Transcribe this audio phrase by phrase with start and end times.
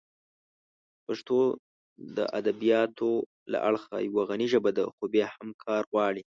[1.05, 1.39] پښتو
[2.15, 3.11] د ادبیاتو
[3.51, 6.21] له اړخه یوه غني ژبه ده، خو بیا هم کار غواړي.